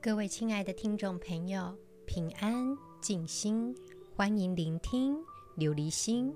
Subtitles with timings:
[0.00, 3.74] 各位亲爱的听众朋友，平安静心，
[4.14, 5.16] 欢迎聆听
[5.56, 6.34] 琉璃心。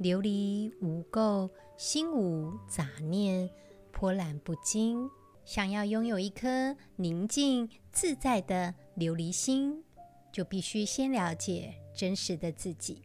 [0.00, 3.48] 琉璃无垢，心无杂念，
[3.92, 5.08] 波澜不惊。
[5.44, 9.82] 想要拥有一颗宁静自在的琉璃心，
[10.32, 13.02] 就必须先了解真实的自己。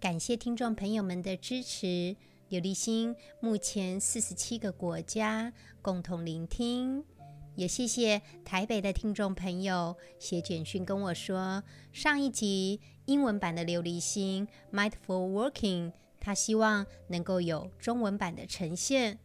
[0.00, 2.16] 感谢听众朋友们的支持。
[2.48, 5.52] 琉璃心目前四十七个国家
[5.82, 7.04] 共同聆听。
[7.56, 19.18] 也谢谢台北的听众朋友写简讯跟我说，上一集英文版的琉璃心 Mindful Working，他希望能够有中文版的呈现，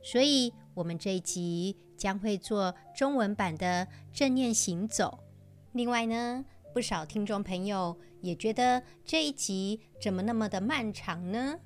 [0.00, 5.18] 所以我们这一集将会做中文版的正念行走。
[5.72, 11.58] 另外呢，不少听众朋友也觉得这一集怎么那么的漫长呢？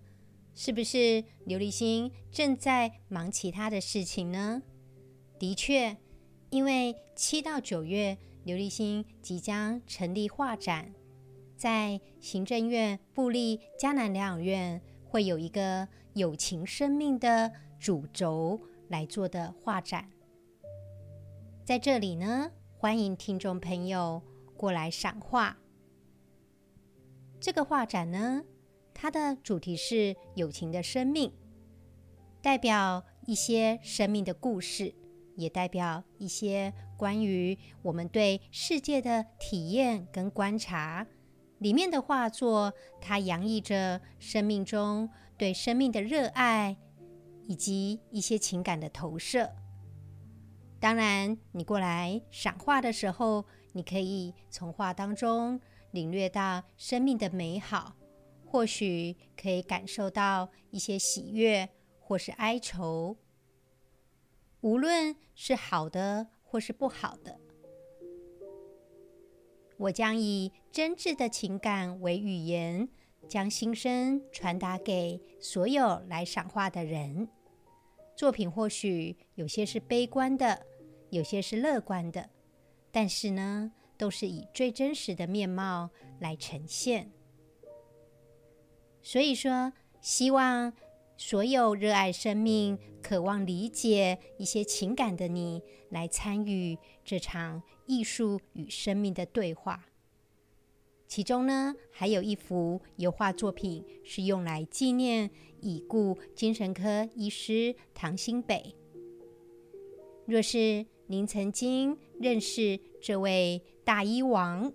[0.54, 4.62] 是不是琉璃心正在忙其他的事情呢？
[5.38, 5.96] 的确，
[6.50, 10.92] 因为七到九月，琉璃心即将成立画展，
[11.56, 20.10] 在行政院布立嘉南疗养院会有一个友情生命的主轴来做的画展。
[21.64, 24.22] 在这里呢，欢迎听众朋友
[24.56, 25.56] 过来赏画。
[27.38, 28.42] 这个画展呢，
[28.92, 31.32] 它的主题是友情的生命，
[32.42, 34.94] 代表一些生命的故事。
[35.38, 41.06] 也代表一些关于我们对世界的体验跟观察。
[41.58, 46.76] 里面的画作，它洋溢着生命中对生命的热爱，
[47.46, 49.48] 以及一些情感的投射。
[50.80, 55.60] 当然，你过来赏画的时候，你可以从画当中
[55.92, 57.94] 领略到生命的美好，
[58.44, 61.68] 或许可以感受到一些喜悦
[62.00, 63.16] 或是哀愁。
[64.60, 67.38] 无论是好的或是不好的，
[69.76, 72.88] 我将以真挚的情感为语言，
[73.28, 77.28] 将心声传达给所有来赏画的人。
[78.16, 80.66] 作品或许有些是悲观的，
[81.10, 82.30] 有些是乐观的，
[82.90, 87.12] 但是呢，都是以最真实的面貌来呈现。
[89.02, 90.72] 所以说，希望。
[91.20, 99.84] 所有热爱生命、渴望理解一些情感的你，来参与这场艺术与生命的对话。
[101.08, 105.28] 其中呢，还有一幅油画作品是用来纪念
[105.60, 108.76] 已故精神科医师唐新北。
[110.24, 114.72] 若是您曾经认识这位大医王，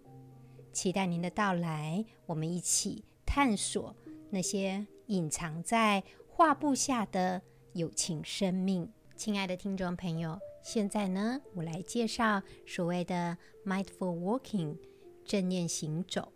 [0.73, 3.95] 期待您的到来，我们一起探索
[4.29, 6.03] 那些隐藏在。
[6.35, 7.39] 画布下的
[7.73, 14.75] 有情生命，亲爱的听众朋友，现在呢，我来介绍所谓的 mindful walking
[15.23, 16.33] 正念行走。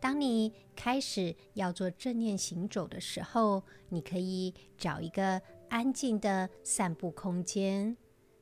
[0.00, 7.96] 当你开始要做正念行走的时候，你可以找一个安静的散步空间。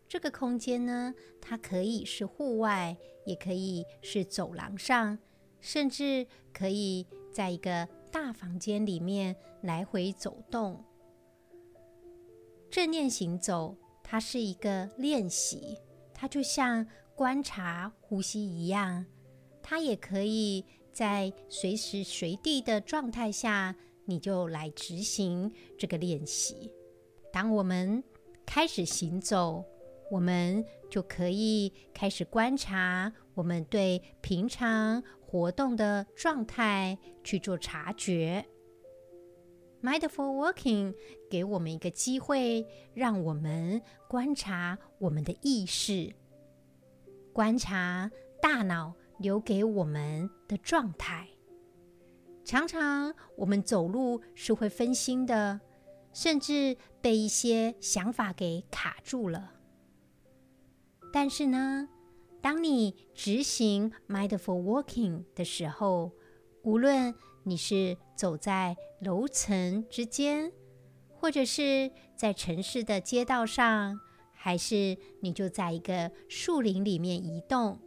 [0.09, 5.19] 这个空间呢，它可以是户外，也可以是走廊上，
[5.61, 7.87] 甚至可以在一个。
[8.13, 10.85] 大房间里面来回走动，
[12.71, 15.79] 正念行走，它是一个练习，
[16.13, 16.87] 它就像
[17.17, 19.07] 观察呼吸一样，
[19.63, 23.75] 它也可以在随时随地的状态下，
[24.05, 26.71] 你就来执行这个练习。
[27.33, 28.05] 当我们
[28.45, 29.65] 开始行走，
[30.11, 35.03] 我们就可以开始观察我们对平常。
[35.33, 38.45] 活动的状态去做察觉
[39.83, 40.95] ，Mindful Walking
[41.31, 46.15] 给我们一个机会，让我们观察我们的意识，
[47.33, 48.11] 观察
[48.43, 51.27] 大脑留给我们的状态。
[52.45, 55.63] 常常我们走路是会分心的，
[56.13, 59.55] 甚至被一些想法给卡住了。
[61.11, 61.89] 但是呢，
[62.43, 66.11] 当你执行 mindful walking 的时候，
[66.65, 70.53] 无论你是走在楼层之间，
[71.15, 74.01] 或者是在城市的街道上，
[74.33, 77.79] 还是你就在一个树林里面移动，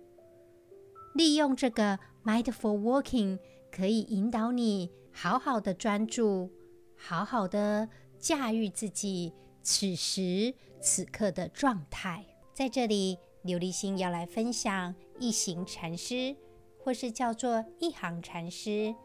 [1.14, 3.38] 利用这个 mindful walking
[3.70, 6.50] 可以引导你好好的专注，
[6.96, 13.18] 好好的驾驭自己此时此刻的状态，在这里。
[13.46, 16.36] 琉璃心要来分享一行禅师，
[16.80, 18.96] 或是叫做一行禅师，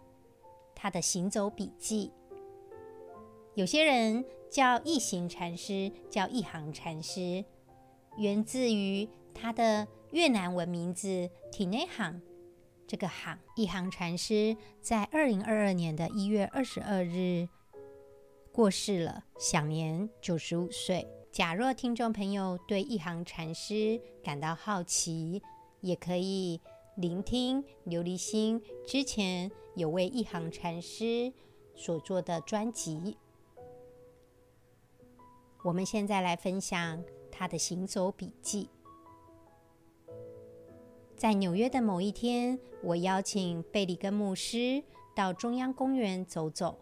[0.75, 2.10] 他的行走笔记。
[3.54, 7.44] 有些人叫一行禅师，叫一行禅师，
[8.16, 12.20] 源自于他的越南文名字 Thich Nhat，
[12.87, 17.46] 这个行一行禅师在二零二二年的一月二十二日
[18.52, 21.06] 过世了，享年九十五岁。
[21.32, 25.41] 假若听众朋友对一行禅师感到好奇，
[25.81, 26.61] 也可以
[26.97, 31.32] 聆听琉璃心之前有为一行禅师
[31.77, 33.17] 所做的专辑。
[35.62, 38.69] 我们现在来分享他的行走笔记。
[41.17, 44.83] 在纽约的某一天，我邀请贝里根牧师
[45.15, 46.81] 到中央公园走走。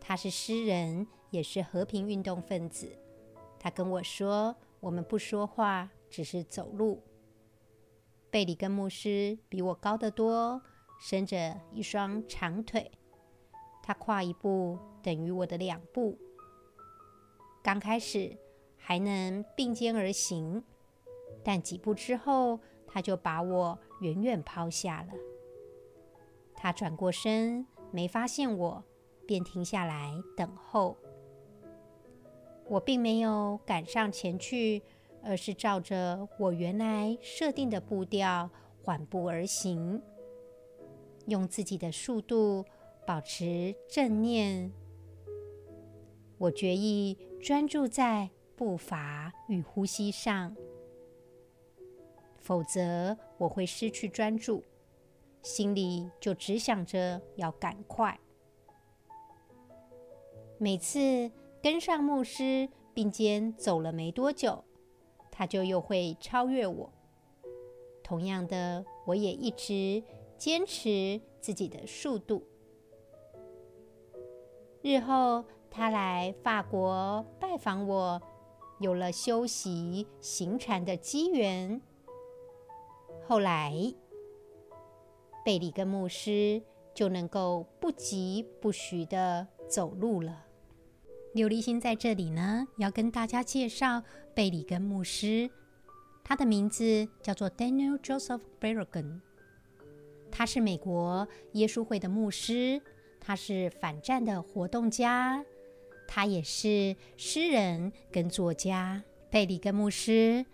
[0.00, 2.96] 他是诗人，也是和平运动分子。
[3.62, 7.02] 他跟我说：“我们不说话，只是走路。”
[8.32, 10.62] 贝里根牧师比我高得多，
[10.98, 12.90] 伸着一双长腿，
[13.82, 16.18] 他跨一步等于我的两步。
[17.62, 18.38] 刚开始
[18.78, 20.64] 还能并肩而行，
[21.44, 25.12] 但几步之后，他就把我远远抛下了。
[26.54, 28.84] 他转过身，没发现我，
[29.26, 30.96] 便停下来等候。
[32.70, 34.80] 我并没有赶上前去，
[35.24, 38.48] 而是照着我原来设定的步调
[38.84, 40.00] 缓步而行，
[41.26, 42.64] 用自己的速度
[43.04, 44.70] 保持正念。
[46.38, 50.54] 我决意专注在步伐与呼吸上，
[52.38, 54.62] 否则我会失去专注，
[55.42, 58.16] 心里就只想着要赶快。
[60.56, 61.28] 每次。
[61.62, 64.64] 跟上牧师并肩走了没多久，
[65.30, 66.92] 他就又会超越我。
[68.02, 70.02] 同样的，我也一直
[70.36, 72.44] 坚持自己的速度。
[74.82, 78.20] 日后他来法国拜访我，
[78.78, 81.80] 有了修习行禅的机缘。
[83.28, 83.74] 后来，
[85.44, 86.62] 贝里根牧师
[86.94, 90.46] 就能够不疾不徐地走路了。
[91.32, 94.02] 刘立新在这里呢，要跟大家介绍
[94.34, 95.48] 贝里根牧师。
[96.24, 99.20] 他的名字叫做 Daniel Joseph Berrigan。
[100.28, 102.82] 他是美国耶稣会的牧师，
[103.20, 105.44] 他是反战的活动家，
[106.08, 109.00] 他也是诗人跟作家。
[109.30, 110.44] 贝里根牧师，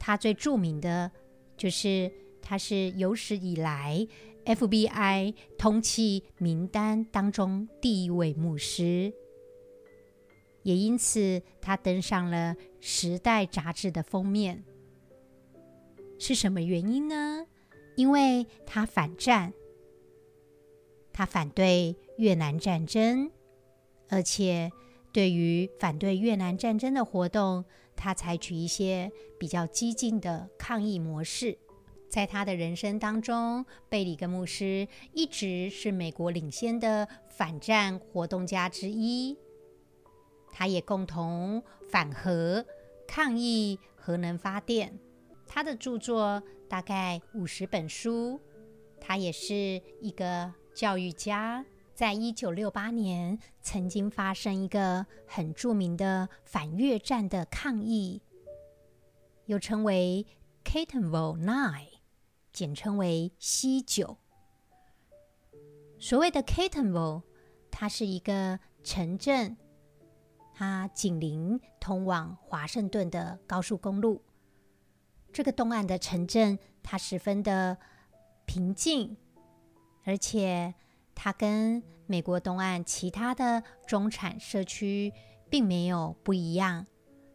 [0.00, 1.12] 他最著名的
[1.56, 2.10] 就是
[2.42, 4.04] 他是有史以来
[4.44, 9.12] FBI 通缉名单当中第一位牧师。
[10.64, 14.64] 也因此，他登上了《时代》杂志的封面。
[16.18, 17.46] 是什么原因呢？
[17.96, 19.52] 因为他反战，
[21.12, 23.30] 他反对越南战争，
[24.08, 24.72] 而且
[25.12, 27.64] 对于反对越南战争的活动，
[27.94, 31.58] 他采取一些比较激进的抗议模式。
[32.08, 39.36] 在他的人生当中，贝里根牧师一直是美国领先的反战活动家之一。
[40.56, 41.60] 他也共同
[41.90, 42.64] 反核、
[43.08, 44.96] 抗议核能发电。
[45.48, 48.40] 他的著作大概五十本书。
[49.00, 51.66] 他也是一个教育家。
[51.92, 58.22] 在一九六八年，曾经发生一个很著名的反越战的抗议，
[59.46, 60.24] 又称为
[60.64, 61.88] Catonsville Nine，
[62.52, 64.16] 简称为西九。
[65.98, 67.22] 所谓的 Catonsville，
[67.70, 69.56] 它是一个城镇。
[70.56, 74.22] 它紧邻通往华盛顿的高速公路。
[75.32, 77.76] 这个东岸的城镇，它十分的
[78.46, 79.16] 平静，
[80.04, 80.72] 而且
[81.12, 85.12] 它跟美国东岸其他的中产社区
[85.50, 86.86] 并没有不一样。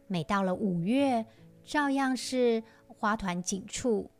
[0.06, 1.26] 每到了五月，
[1.62, 4.10] 照样是花团锦簇。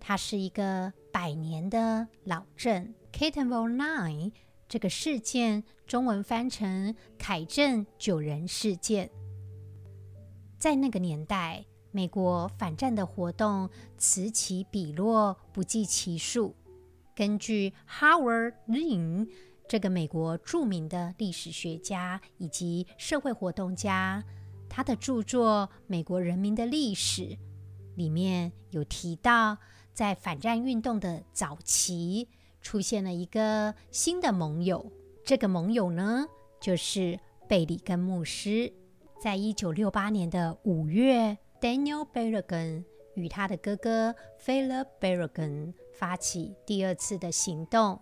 [0.00, 4.32] 它是一个百年的老镇，Catonsville Nine。
[4.68, 9.10] 这个事件中文翻成“凯镇九人事件”。
[10.58, 13.68] 在那个年代，美国反战的活动
[13.98, 16.56] 此起彼落，不计其数。
[17.14, 19.28] 根据 Howard Zinn
[19.68, 24.24] 这个美国著名的历史学家以及社会活动家，
[24.70, 27.22] 他的著作《美国人民的历史》
[27.96, 29.58] 里面有提到，
[29.92, 32.30] 在反战运动的早期。
[32.62, 34.90] 出现了一个新的盟友，
[35.24, 36.26] 这个盟友呢，
[36.60, 38.72] 就是贝里根牧师。
[39.20, 44.14] 在一九六八年的五月，Daniel Berrigan 与他的哥哥
[44.44, 48.00] Philip Berrigan 发起第二次的行动。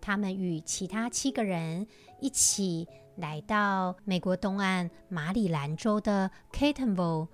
[0.00, 1.86] 他们与其他七个人
[2.20, 2.86] 一起
[3.16, 7.28] 来到美国东岸马里兰州的 Catonville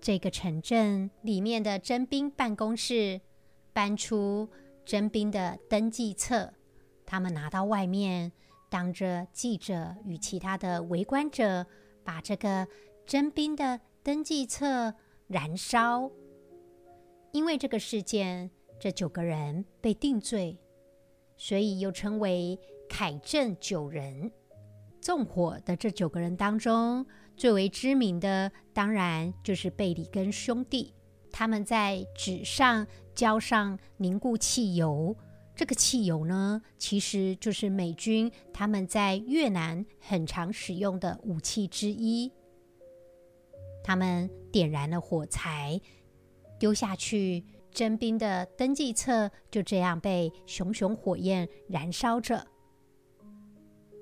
[0.00, 3.20] 这个城镇里面的征兵办公室
[3.72, 4.50] 搬出
[4.84, 6.52] 征兵的登记册，
[7.10, 8.30] 他们拿到外面，
[8.68, 11.66] 当着记者与其他的围观者，
[12.04, 12.68] 把这个
[13.04, 14.94] 征兵的登记册
[15.26, 16.08] 燃烧。
[17.32, 18.48] 因为这个事件，
[18.78, 20.56] 这九个人被定罪，
[21.36, 22.56] 所以又称为
[22.88, 24.30] 凯镇九人。
[25.00, 27.04] 纵火的这九个人当中，
[27.36, 30.94] 最为知名的当然就是贝里根兄弟。
[31.32, 32.86] 他们在纸上
[33.16, 35.16] 浇上凝固汽油，
[35.60, 42.32] 这个汽油呢，其实就是美军他们在越南很常使用的武器之一。
[43.84, 45.78] 他们点燃了火柴。
[46.58, 52.46] 丢下去，征兵的登记册就这样被熊熊火焰燃烧着。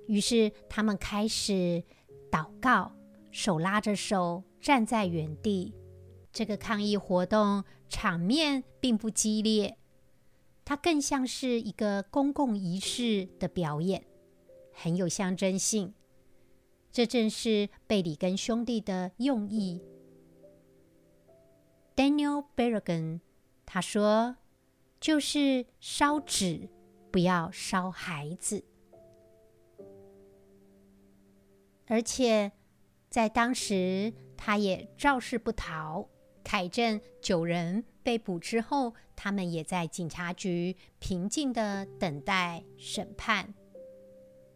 [0.07, 1.83] 于是他们开始
[2.31, 2.93] 祷告，
[3.33, 5.75] 手拉着手站在原地。
[6.33, 9.77] 这个抗议活动场面并不激烈，
[10.69, 14.05] 它更像是一个公共仪式的表演，
[14.75, 15.95] 很有象征性。
[16.93, 19.81] 这正是贝里根兄弟的用意。
[21.97, 23.21] Daniel Berrigan，
[23.65, 24.37] 他说
[25.01, 26.69] ：“就是烧纸，
[27.11, 28.63] 不要烧孩子。”
[31.89, 32.53] 而且
[33.09, 36.11] 在当时，他也肇事不逃。
[36.49, 43.53] 凯镇九人被捕之后，他们也在警察局平静地等待审判。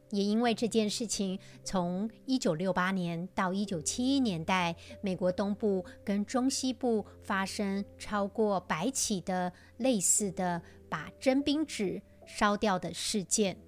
[0.09, 13.59] 也因为这件事情，从一九六八年到一九七一年代，美国东部跟中西部发生超过百起的类似的把征兵纸烧掉的事件。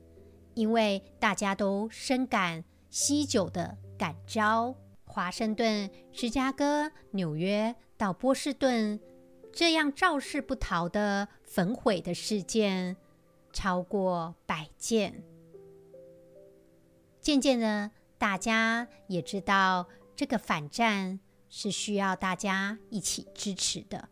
[0.54, 8.98] 因为大家都深感西九的感召，华盛顿、芝加哥、纽约到波士顿，
[9.52, 12.96] 这样肇事不逃的焚毁的事件
[13.52, 15.22] 超过百件。
[17.20, 24.08] 渐渐的，大家也知道这个反战是需要大家一起支持的。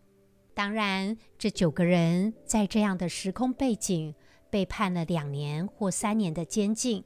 [0.55, 4.15] 当然，这九个人在这样的时空背景
[4.49, 7.05] 被判了两年或三年的监禁。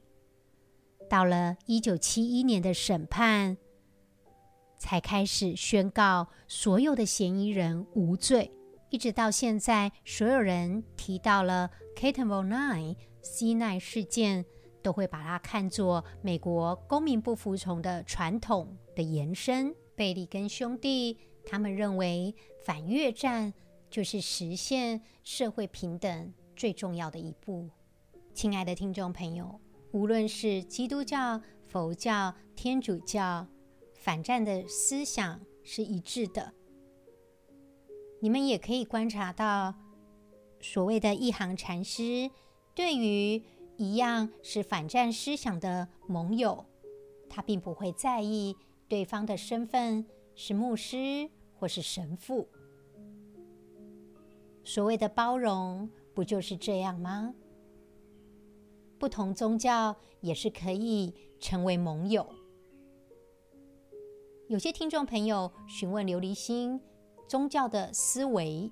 [1.09, 3.57] 到了一九七一年的审判，
[4.77, 8.51] 才开始宣告所有的嫌疑人无罪。
[8.89, 14.45] 一直到现在，所有人提到了 Catonsville Nine 西奈事件。
[14.83, 19.75] 都会把它看作美国公民不服从的传统的延伸。
[19.97, 23.53] 贝利根兄弟他们认为，反越战
[23.89, 27.69] 就是实现社会平等最重要的一步。
[28.33, 29.59] 亲爱的听众朋友，
[29.91, 33.45] 无论是基督教、佛教、天主教，
[34.07, 36.53] 反战的思想是一致的。
[38.21, 39.75] 你们也可以观察到，
[40.61, 42.31] 所谓的一行禅师
[42.73, 43.43] 对于。
[43.79, 46.65] 一样是反战思想的盟友，
[47.29, 48.55] 他并不会在意
[48.87, 52.47] 对方的身份是牧师或是神父。
[54.63, 57.35] 所谓的包容，不就是这样吗？
[58.97, 62.27] 不同宗教也是可以成为盟友。
[64.49, 66.79] 有些听众朋友询问琉璃心
[67.27, 68.71] 宗教的思维，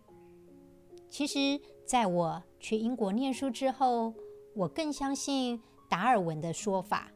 [1.10, 4.14] 其实在我去英国念书之后。
[4.56, 7.12] 我更相信达尔文的说法，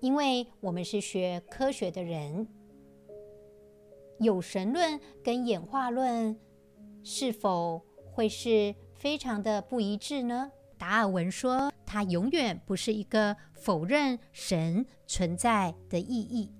[0.00, 2.48] 因为我们是学科学的人。
[4.18, 6.36] 有神论跟演化论
[7.04, 7.80] 是否
[8.10, 10.50] 会是非常的不一致呢？
[10.76, 16.52] 达尔文说，他永远不是一个否认神存在的意义，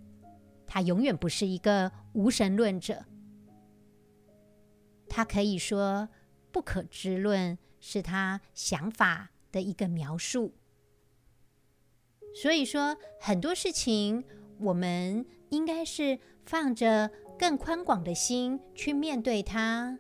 [0.69, 3.07] 他永远不是一个无神论者。
[5.09, 6.09] 他可以说，
[6.53, 10.53] 不可知论是他想法的一个描述，
[12.35, 14.23] 所以说很多事情
[14.59, 19.99] 我们应该是放着更宽广的心去面对它。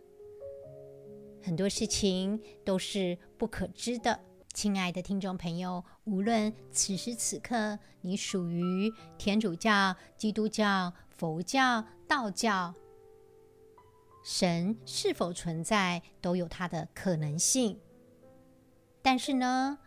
[1.42, 4.20] 很多事情都是不可知的，
[4.52, 12.74] 亲爱的听众朋友，无论此时此刻你属于天主教、基督教、佛教、道教，
[14.24, 17.78] 神是否存在都有它的可能性。
[19.02, 19.78] 但是呢，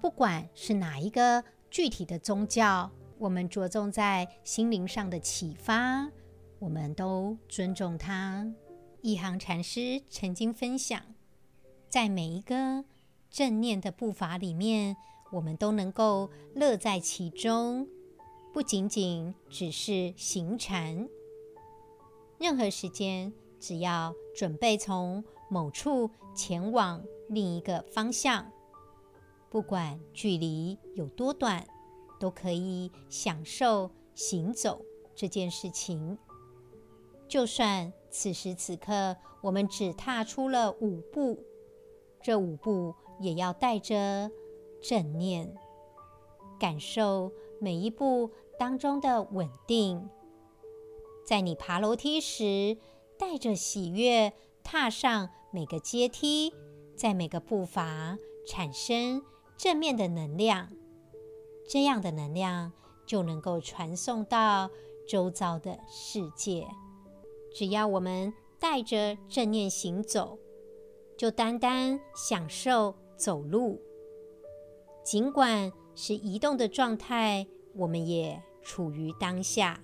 [0.00, 6.06] 不管是哪一个具体的宗教，我们着重在心灵上的启发，
[6.58, 8.46] 我们都尊重它。
[9.00, 11.02] 一行禅师曾经分享，
[11.88, 12.84] 在每一个
[13.30, 14.96] 正念的步伐里面，
[15.32, 17.88] 我们都能够乐在其中，
[18.52, 21.08] 不仅仅只是行禅。
[22.38, 28.52] 任何时间，只要准备从某处前往另一个方向，
[29.48, 31.66] 不管距离有多短，
[32.20, 34.84] 都可以享受行走
[35.14, 36.18] 这件事情。
[37.26, 41.42] 就算此时此刻我们只踏出了五步，
[42.20, 44.30] 这五步也要带着
[44.82, 45.54] 正念，
[46.58, 50.10] 感受每一步当中的稳定。
[51.24, 52.76] 在你爬楼梯时，
[53.16, 54.32] 带着喜悦
[54.64, 56.52] 踏上每个阶梯，
[56.96, 59.22] 在每个步伐产生
[59.56, 60.68] 正面的能量，
[61.68, 62.72] 这样的能量
[63.06, 64.68] 就能够传送到
[65.08, 66.66] 周遭的世界。
[67.54, 70.38] 只要我们带着正念行走，
[71.16, 73.80] 就单单享受走路，
[75.04, 79.82] 尽管是移动的状态，我们也处于当下。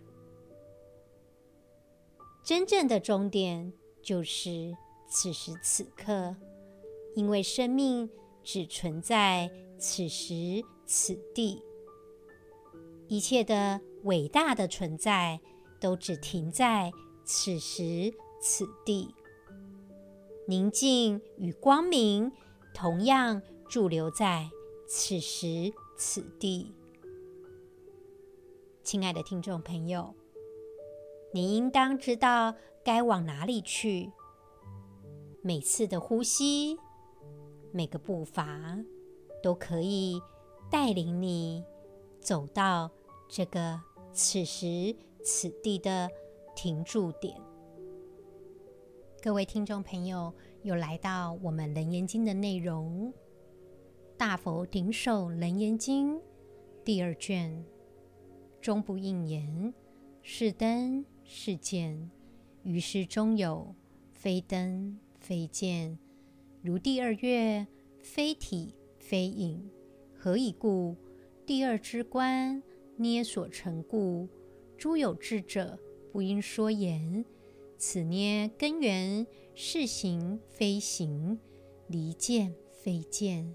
[2.44, 4.74] 真正的终点就是
[5.08, 6.36] 此时此刻，
[7.14, 8.08] 因为生命
[8.42, 11.62] 只存在此时此地，
[13.08, 15.40] 一切的伟大的存在
[15.80, 16.90] 都只停在
[17.24, 19.14] 此时此地。
[20.46, 22.32] 宁静与光明
[22.72, 24.48] 同样驻留在
[24.90, 26.74] 此时此地。
[28.82, 30.14] 亲爱的听众朋友。
[31.34, 34.10] 你应当知道该往哪里去。
[35.42, 36.78] 每次的呼吸，
[37.70, 38.82] 每个步伐，
[39.42, 40.22] 都可以
[40.70, 41.62] 带领你
[42.18, 42.90] 走到
[43.28, 43.78] 这个
[44.14, 46.08] 此时此地的
[46.56, 47.38] 停驻点。
[49.22, 53.12] 各位听众朋友，又来到我们《楞严经》的内容，
[54.18, 56.16] 《大佛顶首楞严经》
[56.84, 57.64] 第二卷，
[58.60, 59.72] 终不应言，
[60.22, 61.04] 是灯。
[61.30, 62.10] 是见，
[62.64, 63.74] 于是中有，
[64.12, 65.98] 非灯非见，
[66.62, 67.66] 如第二月，
[68.02, 69.70] 非体非影，
[70.16, 70.96] 何以故？
[71.44, 72.62] 第二之观，
[72.96, 74.26] 捏所成故。
[74.78, 75.78] 诸有智者，
[76.10, 77.24] 不应说言。
[77.76, 81.38] 此捏根源，是行非行，
[81.88, 83.54] 离见非见。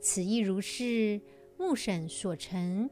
[0.00, 1.20] 此亦如是，
[1.58, 2.88] 目审所成，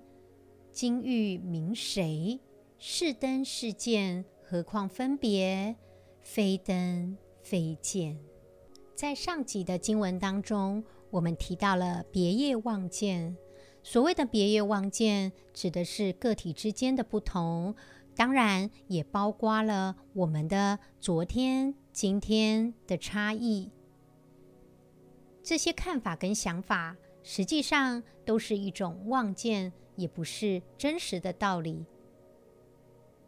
[0.72, 2.40] 今欲名谁？
[2.78, 5.76] 是灯是见，何况分别？
[6.20, 8.18] 非灯非见。
[8.94, 13.36] 在上集的经文当中，我们提到了别业妄见。
[13.82, 17.76] 所谓的别业妄见，指的是个体之间的不同，
[18.16, 23.70] 当然也包括了我们的昨天、今天的差异。
[25.46, 31.86] 这些看法跟想法，实际上都是一种妄见，也不是真实的道理。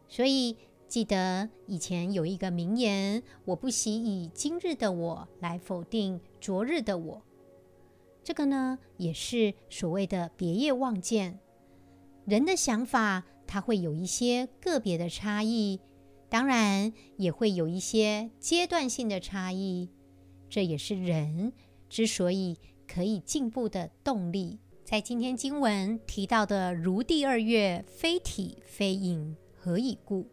[0.08, 0.56] 所以，
[0.88, 7.22] 记得以前有一个名言：“我不惜以今日的我来否定昨日的我。”
[8.24, 11.38] 这个呢，也是所谓的别业妄见。
[12.24, 15.78] 人的想法，它会有一些个别的差异，
[16.28, 19.88] 当然也会有一些阶段性的差异。
[20.50, 21.52] 这也是人
[21.88, 24.58] 之所以可以进步的动力。
[24.84, 29.36] 在今天经文提到的“如第二月，非体非影”。
[29.60, 30.26] 何以故？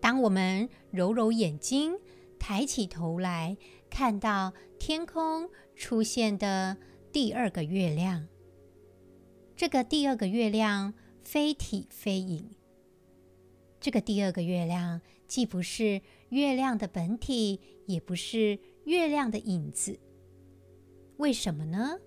[0.00, 1.94] 当我们揉揉眼睛，
[2.38, 3.56] 抬起头来，
[3.90, 6.78] 看到天空出现的
[7.12, 8.26] 第二个月亮，
[9.54, 12.50] 这个第二个月亮非体非影。
[13.78, 20.00] 这个第二个月亮既不是月亮的本体，也不是月亮的影子。
[21.18, 21.98] 为什么呢？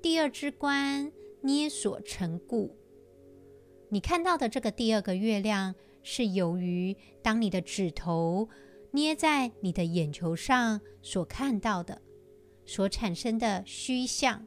[0.00, 1.10] 第二之观，
[1.42, 2.76] 捏所成故。
[3.88, 8.48] 你看到的这个第二个月亮，是由于当你的指头
[8.92, 12.00] 捏在你的眼球上所看到的，
[12.64, 14.46] 所产生的虚像。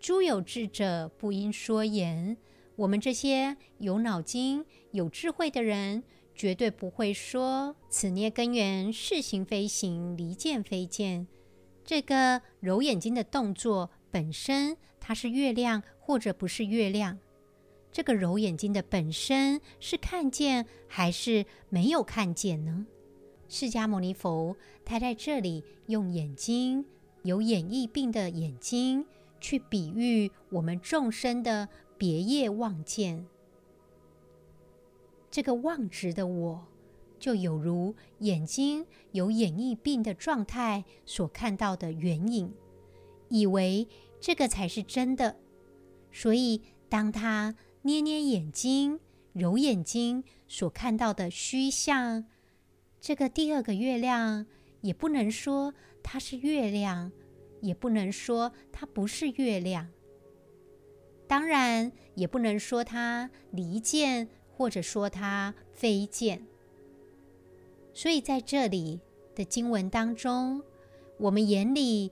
[0.00, 2.36] 诸有智者不应说言。
[2.74, 6.02] 我们这些有脑筋、有智慧的人，
[6.34, 11.28] 绝对不会说此捏根源是行非行，离见非见。
[11.84, 17.18] 这个揉眼睛的动作本身，它是月亮或者不是月亮？
[17.90, 22.86] 这个揉眼睛的本身是看见还是没有看见呢？
[23.48, 26.86] 释迦牟尼佛他在这里用眼睛，
[27.22, 29.04] 有眼翳病的眼睛，
[29.40, 31.68] 去比喻我们众生的
[31.98, 33.26] 别业妄见。
[35.30, 36.66] 这个妄执的我，
[37.22, 42.52] 就有如眼睛有眼翳病的状态所看到的原影，
[43.28, 43.86] 以为
[44.20, 45.36] 这个才是真的，
[46.10, 47.54] 所以当他。
[47.84, 49.00] 捏捏眼睛，
[49.32, 52.26] 揉眼睛所看到的虚像，
[53.00, 54.46] 这个第二个月亮，
[54.82, 57.10] 也不能说它是月亮，
[57.60, 59.88] 也不能说它不是月亮。
[61.26, 66.46] 当然，也不能说它离见，或者说它非见。
[67.94, 69.00] 所以在这里
[69.34, 70.62] 的经文当中，
[71.18, 72.10] 我们眼里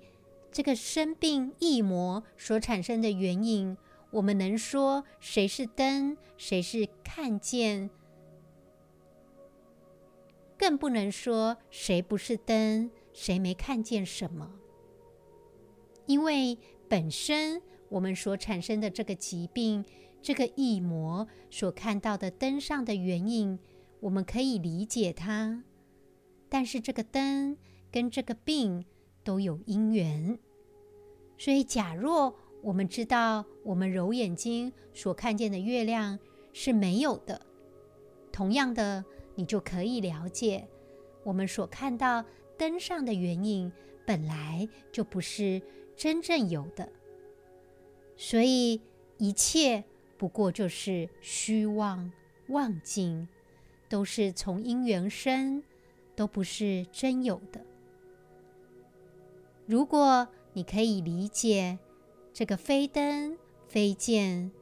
[0.51, 3.77] 这个生病异魔所产生的原因，
[4.11, 7.91] 我们能说谁是灯，谁是看见，
[10.59, 14.53] 更不能说谁不是灯，谁没看见什么，
[16.07, 17.63] 因为本身。
[17.91, 19.85] 我们所产生的这个疾病，
[20.23, 23.59] 这个异魔所看到的灯上的原因，
[23.99, 25.65] 我们可以理解它。
[26.51, 27.57] 但是这个灯
[27.91, 28.85] 跟这个病
[29.25, 30.39] 都有因缘，
[31.39, 36.19] 所以假若我们知道我们揉眼睛所看见的月亮
[36.53, 37.41] 是没有的，
[38.33, 39.05] 同样的，
[39.37, 40.69] 你就可以了解
[41.23, 42.25] 我们所看到
[42.59, 43.73] 灯上的原因
[44.05, 45.63] 本来就不是
[45.97, 46.91] 真正有的。
[48.17, 48.83] 所以
[49.17, 49.85] 一切
[50.19, 52.13] 不过就是虚妄
[52.49, 53.29] 妄境，
[53.89, 55.63] 都是从因缘生，
[56.21, 57.65] 都不是真有的。
[59.65, 61.79] 如果你可以理解
[62.31, 64.53] 这个非灯非剑，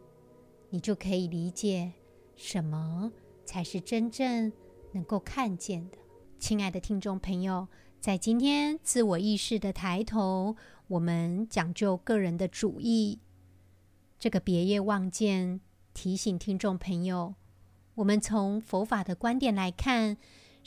[0.70, 1.94] 你就可以理解
[2.36, 3.10] 什么
[3.44, 4.52] 才是真正
[4.92, 5.98] 能够看见的。
[6.38, 7.66] 亲爱的听众朋友，
[7.98, 10.54] 在今天自我意识的抬头，
[10.86, 13.18] 我们讲究个人的主义。
[14.16, 15.60] 这个别业望见
[15.92, 17.34] 提醒听众朋友，
[17.96, 20.18] 我们从佛法的观点来看，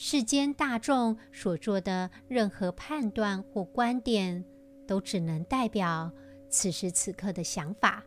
[0.03, 4.43] 世间大众所做的任何判断或观点，
[4.87, 6.11] 都只能代表
[6.49, 8.03] 此时此刻的想法。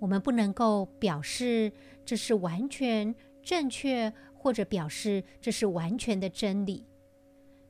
[0.00, 1.72] 我们不能够表示
[2.04, 6.84] 这是完全正确，或者表示这是完全的真理。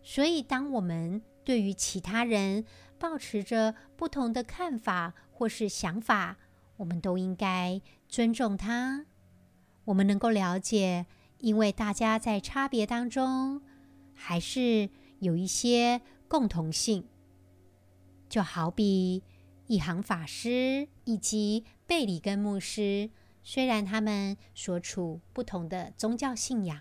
[0.02, 2.64] 所以，当我们对于其他人
[2.98, 6.38] 抱持着不同的看法或是想法，
[6.78, 9.04] 我们都应该尊重他。
[9.84, 11.04] 我们能够了解，
[11.44, 13.60] 因为大家在差别当中，
[14.14, 17.06] 还是有一些共同性。
[18.30, 19.22] 就好比
[19.66, 23.10] 一行法师以及贝里根牧师，
[23.42, 26.80] 虽然他们所处不同的宗教信仰，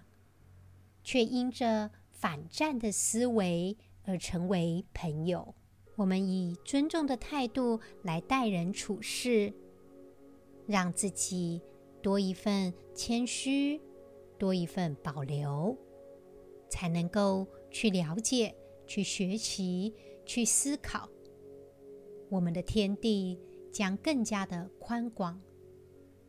[1.04, 5.54] 却因着反战的思维而成为朋友。
[5.98, 9.54] 我们以尊重的态度来待人处事。
[10.66, 11.62] 让自己
[12.02, 13.82] 多一份谦虚，
[14.44, 15.78] 多一份保留，
[16.68, 18.54] 才能够去了解、
[18.86, 19.94] 去学习、
[20.26, 21.08] 去思考，
[22.30, 23.40] 我们的天地
[23.72, 25.40] 将更加的宽广，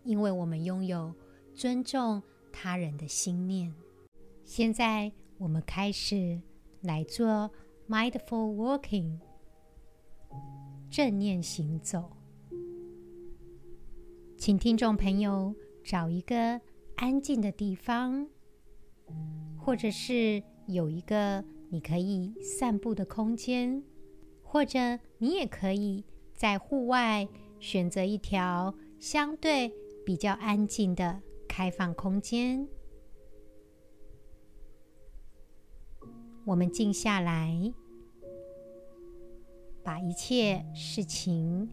[0.05, 1.12] 因为我们拥有
[1.53, 2.22] 尊重
[2.53, 3.74] 他人的心念。
[4.44, 6.40] 现在，我们开始
[6.83, 7.50] 来做
[7.88, 9.18] mindful walking，
[10.88, 12.16] 正念行走。
[14.38, 16.61] 请听众朋友找一个
[16.96, 18.28] 安静的地方，
[19.59, 23.83] 或者是有一个你可以散步的空间，
[24.42, 24.78] 或者
[25.18, 27.28] 你也可以在户外
[27.59, 29.72] 选择一条相对
[30.07, 32.68] 比较安静的开放空间。
[36.46, 37.72] 我们静下来，
[39.83, 41.68] 把一切事情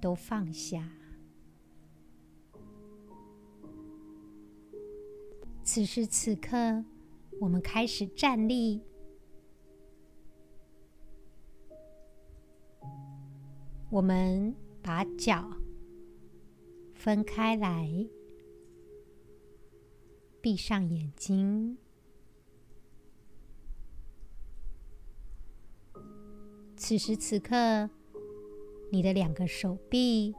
[0.00, 0.99] 都放下。
[5.72, 6.84] 此时此刻，
[7.40, 8.82] 我们开始站立。
[13.88, 14.52] 我们
[14.82, 15.48] 把脚
[16.92, 17.88] 分开来，
[20.40, 21.78] 闭上眼睛。
[26.76, 27.88] 此时此刻，
[28.90, 30.34] 你的两个手臂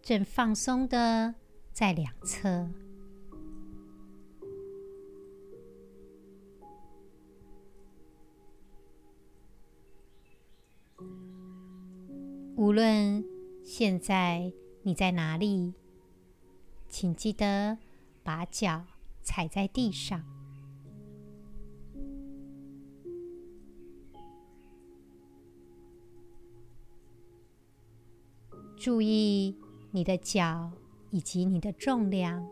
[0.00, 1.34] 正放松的
[1.70, 2.70] 在两侧。
[12.60, 13.24] 无论
[13.64, 15.72] 现在你在哪里，
[16.90, 17.78] 请记得
[18.22, 18.84] 把脚
[19.22, 20.22] 踩在地上。
[28.76, 29.56] 注意
[29.90, 30.70] 你的脚
[31.08, 32.46] 以及你的重量。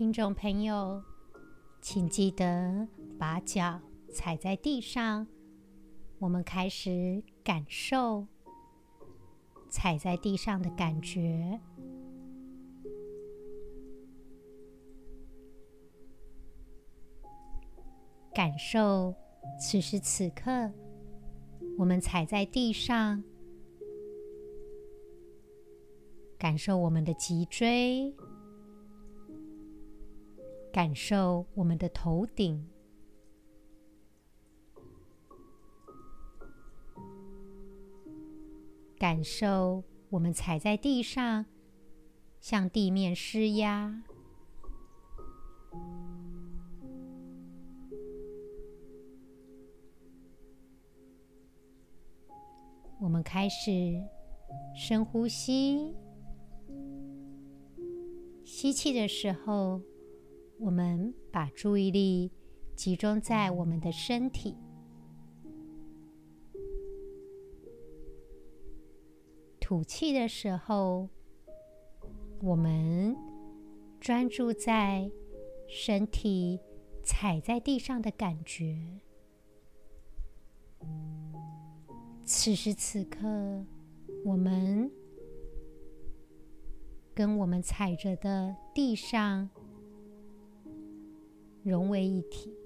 [0.00, 1.04] 听众朋友，
[1.82, 3.78] 请记得把脚
[4.10, 5.26] 踩在地上，
[6.18, 8.26] 我们开始感受
[9.68, 11.60] 踩在地上的感觉，
[18.32, 19.14] 感受
[19.60, 20.72] 此时此刻
[21.76, 23.22] 我们踩在地上，
[26.38, 28.16] 感受我们的脊椎，
[30.72, 32.66] 感受我们的头顶。
[38.96, 41.46] 感受我们踩在地上，
[42.38, 44.02] 向地面施压。
[53.00, 53.98] 我们开始
[54.76, 55.96] 深呼吸，
[58.44, 59.80] 吸气的时候，
[60.60, 62.30] 我们把注意力
[62.76, 64.54] 集中在我们的身体。
[69.58, 71.08] 吐气的时候，
[72.42, 73.16] 我们
[73.98, 75.10] 专注在
[75.66, 76.60] 身体
[77.02, 79.00] 踩在地上的感觉。
[82.24, 83.64] 此时此刻，
[84.26, 84.90] 我们
[87.14, 89.48] 跟我们踩着的地上
[91.62, 92.59] 融为一体。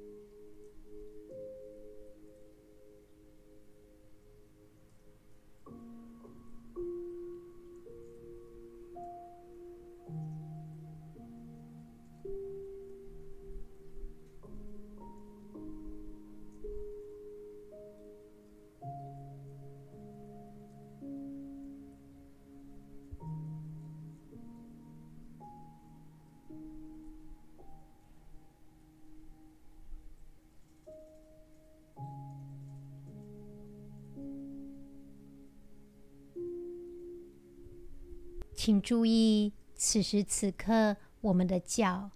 [38.64, 42.12] 请注意，此时此刻我们的脚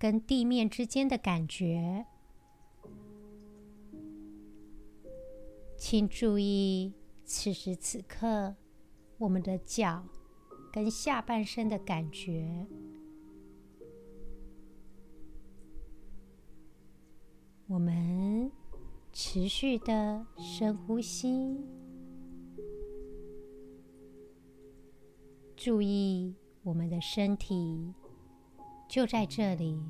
[0.00, 2.04] 跟地面之间的感觉。
[5.76, 6.92] 请注意，
[7.24, 8.56] 此时此刻
[9.16, 10.04] 我们的脚
[10.72, 12.66] 跟下半身的感觉。
[17.68, 18.50] 我们
[19.12, 21.64] 持续的深呼吸。
[25.64, 27.94] 注意，我们的身体
[28.88, 29.80] 就在这里，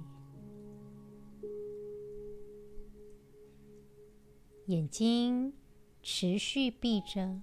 [4.66, 5.54] 眼睛
[6.02, 7.40] 持续闭着。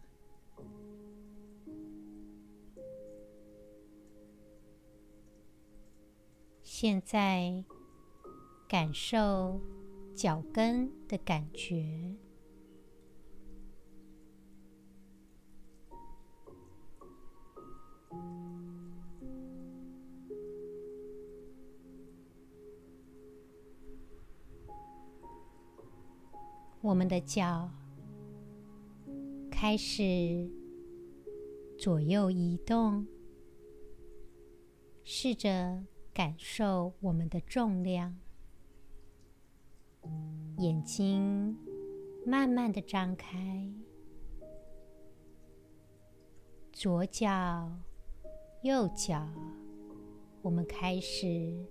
[6.61, 7.63] 现在
[8.67, 9.59] 感受
[10.13, 12.15] 脚跟的感觉。
[26.81, 27.69] 我们的脚
[29.51, 30.49] 开始
[31.77, 33.05] 左右移动，
[35.03, 38.17] 试着感受我们的重量。
[40.59, 41.57] 眼睛
[42.25, 43.69] 慢慢的张开，
[46.71, 47.69] 左脚、
[48.63, 49.27] 右脚，
[50.41, 51.65] 我们开始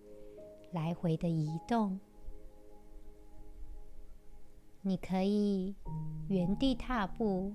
[0.72, 1.98] 来回的移动。
[4.88, 5.76] 你可以
[6.28, 7.52] 原地踏步，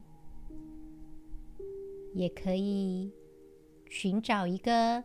[2.13, 3.11] 也可以
[3.89, 5.03] 寻找一个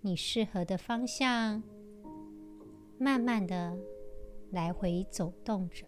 [0.00, 1.62] 你适合的方向，
[2.98, 3.76] 慢慢的
[4.50, 5.86] 来回走动着。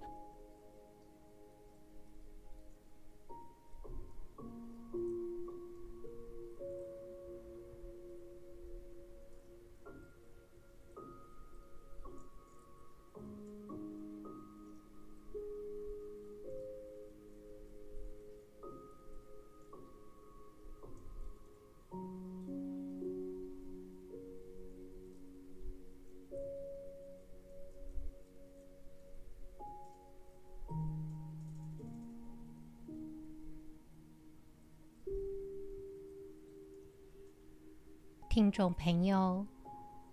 [38.29, 39.47] 听众朋友，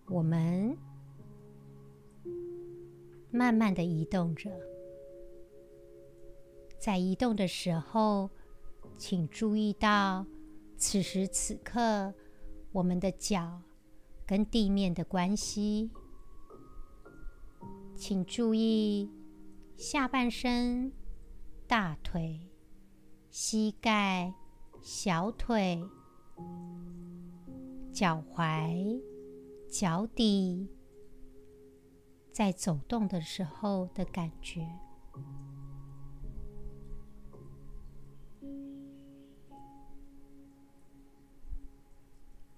[0.08, 0.76] 我们
[3.30, 4.50] 慢慢的移动着，
[6.80, 8.30] 在移动的时候，
[8.98, 10.26] 请注意到
[10.78, 12.14] 此时此刻
[12.72, 13.62] 我们的脚
[14.26, 15.92] 跟地面的关系。
[17.96, 19.12] 请注意
[19.76, 20.92] 下半身、
[21.68, 22.50] 大腿、
[23.30, 24.34] 膝盖、
[24.82, 25.84] 小腿、
[27.96, 29.02] 脚踝、
[29.70, 30.68] 脚底，
[32.30, 34.68] 在走动的时候的感觉。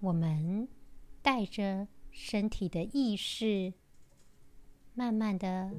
[0.00, 0.66] 我们
[1.22, 3.72] 带着身体的意识，
[4.94, 5.70] 慢慢的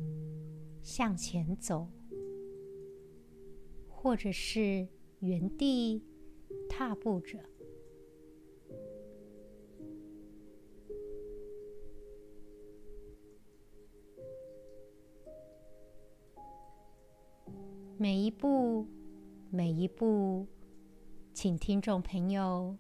[0.82, 1.90] 向前走，
[3.90, 4.88] 或者是
[5.20, 6.02] 原地
[6.70, 7.49] 踏步着。
[18.02, 18.88] 每一步，
[19.50, 20.48] 每一步，
[21.34, 22.78] 请听众朋友。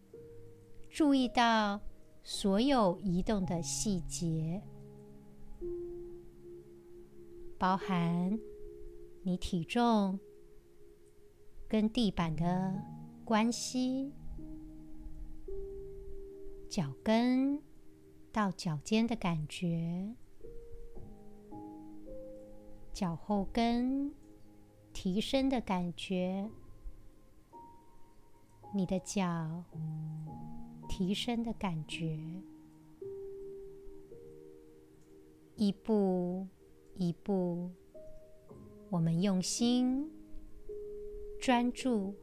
[0.89, 1.81] 注意到
[2.23, 4.63] 所有移动的细节，
[7.57, 8.39] 包含
[9.23, 10.17] 你体重
[11.67, 12.81] 跟地板的
[13.25, 14.13] 关系，
[16.69, 17.61] 脚跟
[18.31, 20.15] 到脚尖的感觉，
[22.93, 24.13] 脚后跟
[25.01, 26.49] 提升的感觉，
[28.75, 29.63] 你的脚。
[30.89, 32.19] 提升的感觉，
[35.55, 36.45] 一步
[36.95, 37.71] 一步，
[38.89, 40.11] 我们用心
[41.39, 42.13] 专注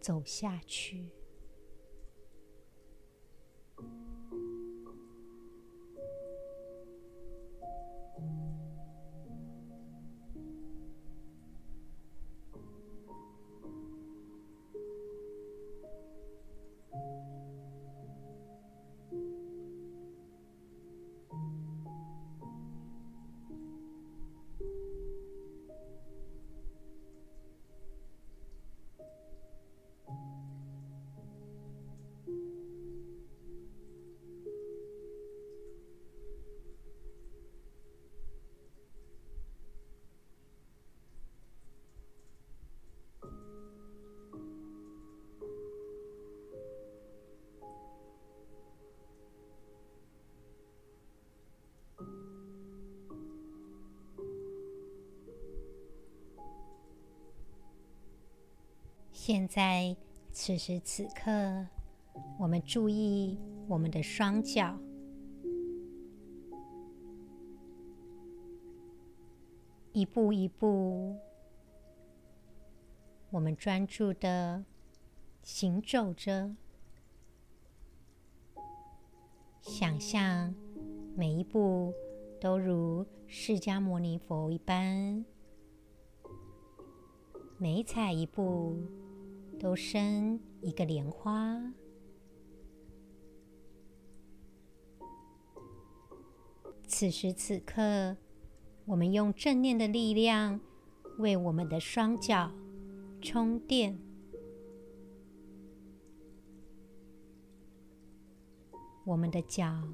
[0.00, 1.08] 走下去。
[59.32, 59.96] 现在，
[60.32, 61.64] 此时此刻，
[62.36, 63.38] 我们注意
[63.68, 64.76] 我们的双脚，
[69.92, 71.16] 一步一步，
[73.30, 74.64] 我们专注的
[75.44, 76.56] 行走着，
[79.60, 80.52] 想象
[81.14, 81.94] 每一步
[82.40, 85.24] 都如释迦牟尼佛一般，
[87.58, 88.99] 每踩一步。
[89.60, 91.74] 都生一个莲花。
[96.86, 98.16] 此时此刻，
[98.86, 100.58] 我们用正念的力量
[101.18, 102.50] 为我们的双脚
[103.20, 103.98] 充电。
[109.04, 109.86] 我们的脚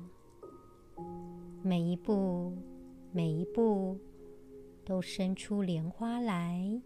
[1.62, 2.56] 每一步
[3.10, 3.98] 每一步
[4.84, 6.80] 都生出莲花来。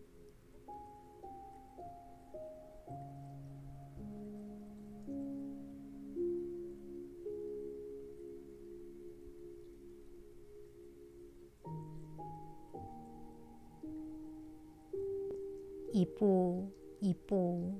[17.11, 17.75] 一步，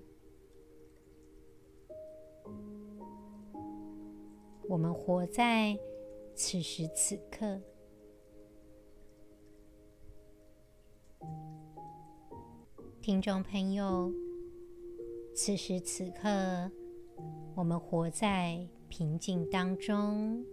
[4.69, 5.79] 我们活在
[6.35, 7.61] 此时此刻。
[13.01, 14.13] 听众朋友，
[15.33, 16.69] 此时此刻，
[17.55, 20.45] 我们活在平静当中，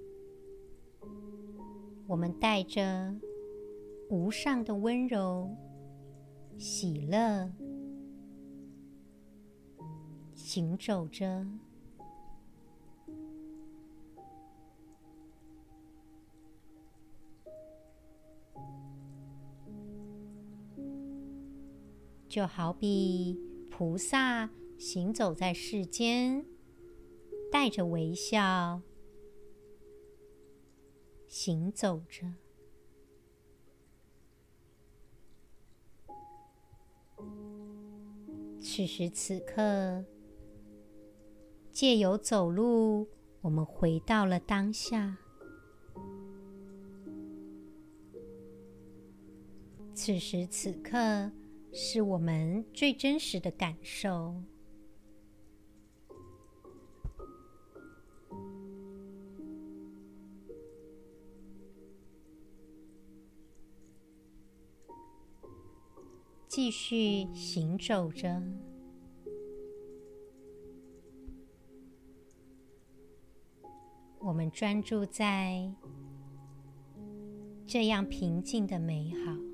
[2.05, 3.11] 我们带着
[4.11, 5.49] 无上的温柔。
[6.59, 7.51] 喜乐，
[10.47, 11.45] 行走着，
[22.29, 23.37] 就好比
[23.69, 26.45] 菩萨行走在世间，
[27.51, 28.81] 带着微笑
[31.27, 32.25] 行走着。
[38.61, 40.05] 此时此刻，
[41.77, 43.07] 借由走路，
[43.39, 45.15] 我们回到了当下。
[49.93, 51.31] 此时此刻
[51.71, 54.33] 是我们最真实的感受。
[66.47, 68.41] 继续行走着，
[74.37, 75.67] 我们专注在
[77.65, 79.46] 这样平静的美好。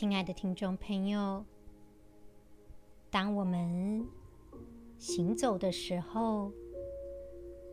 [0.00, 1.44] 亲爱的听众朋友，
[3.10, 4.06] 当我们
[4.96, 6.52] 行走的时候，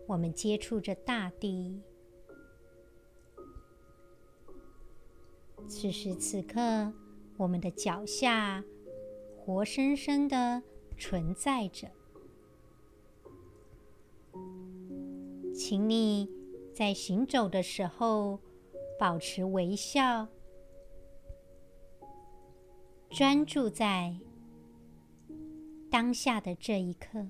[0.07, 1.80] 我们接触着大地。
[5.67, 6.91] 此时此刻，
[7.38, 8.63] 我们的脚下
[9.38, 10.63] 活生生的
[10.97, 11.88] 存在着。
[15.53, 16.28] 请你
[16.73, 18.39] 在行走的时候
[18.97, 20.28] 保持微笑。
[23.16, 24.13] 专注在
[25.89, 27.26] 当下的这一刻，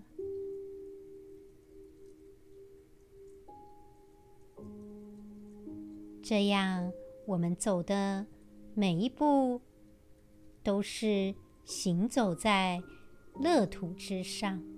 [6.24, 6.92] 这样
[7.28, 8.26] 我们走的
[8.74, 9.62] 每一步
[10.64, 12.82] 都是行走在
[13.40, 14.75] 乐土之上。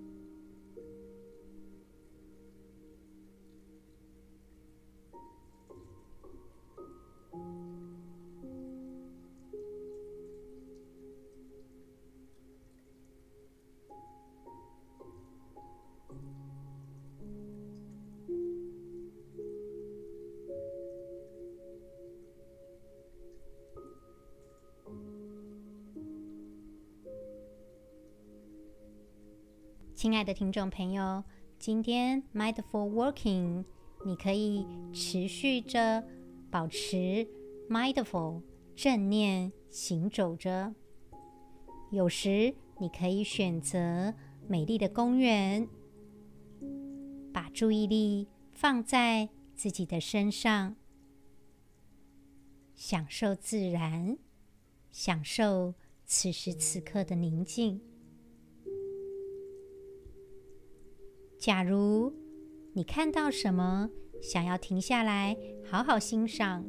[30.18, 31.24] 亲爱的听众朋友，
[31.59, 33.63] 今天 Mindful Walking，
[34.03, 36.03] 你可以持续着
[36.49, 37.28] 保持
[37.70, 38.41] Mindful
[38.76, 40.74] 正念行走着。
[41.91, 44.11] 有时你可以选择
[44.47, 45.70] 美丽的公园，
[47.32, 50.76] 把注意力放在自己的身上，
[52.74, 54.18] 享受自然，
[54.89, 55.76] 享受
[56.07, 57.80] 此时此刻的宁静。
[61.48, 62.12] 假如
[62.74, 63.89] 你看到什么，
[64.22, 66.66] 想要停下来好好欣赏，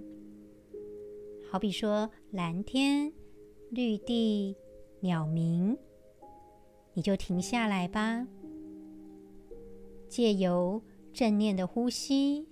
[1.51, 3.12] 好比说蓝天、
[3.70, 4.57] 绿地、
[5.01, 5.76] 鸟鸣，
[6.93, 8.29] 你就停下来吧。
[10.09, 10.81] 借由
[11.12, 12.47] 正念的呼吸，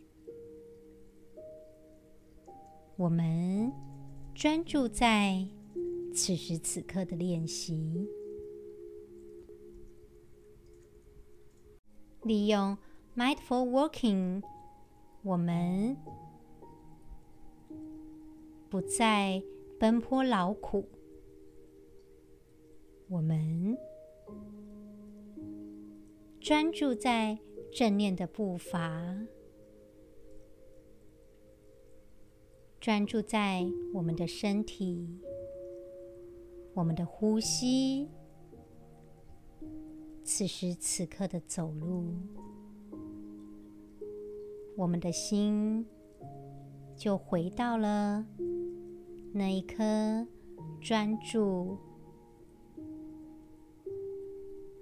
[2.96, 3.72] 我们
[4.34, 5.46] 专注在
[6.12, 8.08] 此时此刻的练习。
[12.26, 12.76] 利用
[13.14, 14.42] Mindful Walking，
[15.22, 15.96] 我们
[18.68, 19.40] 不再
[19.78, 20.88] 奔波劳苦，
[23.08, 23.78] 我们
[26.40, 27.38] 专注在
[27.72, 29.16] 正念的步伐，
[32.80, 33.64] 专注在
[33.94, 35.20] 我们的身体，
[36.74, 38.10] 我们的呼吸。
[40.28, 42.12] 此时此刻的走路，
[44.76, 45.86] 我们的心
[46.96, 48.26] 就回到了
[49.32, 50.26] 那一颗
[50.80, 51.78] 专注、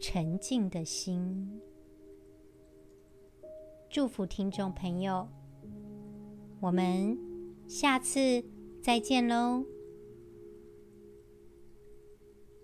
[0.01, 1.61] 沉静的心。
[3.91, 5.29] 祝福听众朋友，
[6.59, 7.19] 我们
[7.69, 8.43] 下次
[8.83, 9.63] 再见喽！